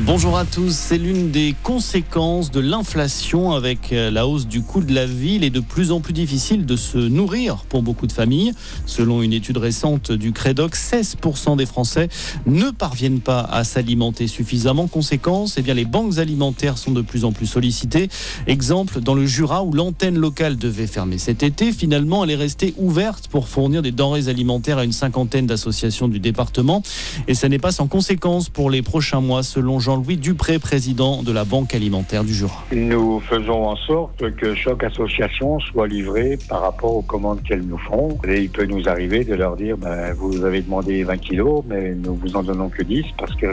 [0.00, 4.82] Bonjour à tous, c'est l'une des conséquences de l'inflation avec euh, la hausse du coût
[4.82, 5.36] de la vie.
[5.36, 8.50] Il est de plus en plus difficile de se nourrir pour beaucoup de familles.
[8.86, 12.08] Selon une étude récente du Crédoc, 16% des Français
[12.44, 14.88] ne parviennent pas à s'alimenter suffisamment.
[14.88, 18.08] Conséquence, eh bien, les banques alimentaires sont de plus en plus sollicitées.
[18.48, 22.74] Exemple, dans le Jura où l'antenne locale devait fermer cet été, finalement elle est restée
[22.78, 26.82] ouverte pour fournir des denrées alimentaires à une cinquantaine d'associations du département.
[27.28, 31.30] Et ça n'est pas sans conséquence pour les prochains mois selon Jean-Louis Dupré, président de
[31.30, 32.64] la Banque alimentaire du Jura.
[32.72, 37.76] Nous faisons en sorte que chaque association soit livrée par rapport aux commandes qu'elles nous
[37.76, 38.16] font.
[38.26, 42.14] Il peut nous arriver de leur dire, ben, vous avez demandé 20 kilos, mais nous
[42.14, 43.46] vous en donnons que 10 parce que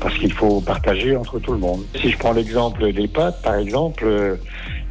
[0.00, 1.84] parce qu'il faut partager entre tout le monde.
[2.00, 4.38] Si je prends l'exemple des pâtes, par exemple,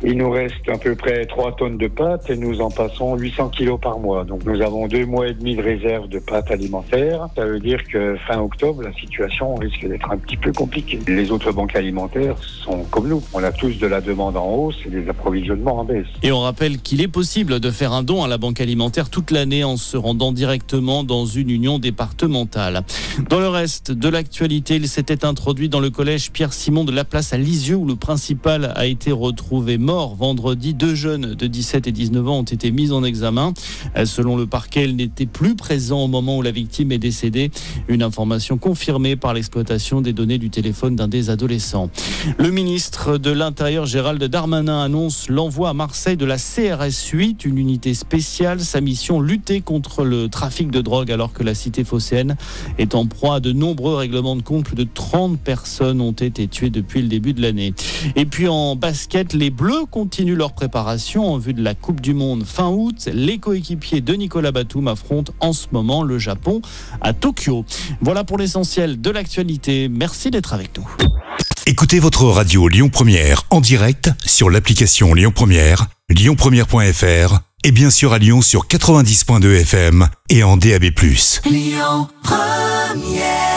[0.03, 3.49] il nous reste à peu près 3 tonnes de pâtes et nous en passons 800
[3.49, 4.23] kilos par mois.
[4.25, 7.27] Donc nous avons deux mois et demi de réserve de pâtes alimentaires.
[7.35, 10.99] Ça veut dire que fin octobre, la situation risque d'être un petit peu compliquée.
[11.07, 13.23] Les autres banques alimentaires sont comme nous.
[13.33, 16.07] On a tous de la demande en hausse et des approvisionnements en baisse.
[16.23, 19.31] Et on rappelle qu'il est possible de faire un don à la banque alimentaire toute
[19.31, 22.83] l'année en se rendant directement dans une union départementale.
[23.29, 27.05] Dans le reste de l'actualité, il s'était introduit dans le collège Pierre Simon de la
[27.05, 30.73] place à Lisieux où le principal a été retrouvé mort vendredi.
[30.73, 33.53] Deux jeunes de 17 et 19 ans ont été mis en examen.
[33.95, 37.51] Euh, selon le parquet, elle n'était plus présent au moment où la victime est décédée.
[37.87, 41.91] Une information confirmée par l'exploitation des données du téléphone d'un des adolescents.
[42.39, 47.59] Le ministre de l'Intérieur, Gérald Darmanin, annonce l'envoi à Marseille de la CRS 8, une
[47.59, 48.61] unité spéciale.
[48.61, 52.37] Sa mission, lutter contre le trafic de drogue alors que la cité phocéenne
[52.79, 54.65] est en proie à de nombreux règlements de compte.
[54.65, 57.75] Plus de 30 personnes ont été tuées depuis le début de l'année.
[58.15, 62.13] Et puis en basket, les Bleus continuent leur préparation en vue de la Coupe du
[62.13, 63.09] Monde fin août.
[63.11, 66.61] Les coéquipiers de Nicolas Batum affrontent en ce moment le Japon
[67.01, 67.65] à Tokyo.
[68.01, 69.89] Voilà pour l'essentiel de l'actualité.
[69.89, 70.87] Merci d'être avec nous.
[71.65, 78.13] Écoutez votre radio Lyon Première en direct sur l'application Lyon Première, lyonpremière.fr et bien sûr
[78.13, 80.83] à Lyon sur 90.2 FM et en DAB+.
[81.45, 83.54] Lyon Première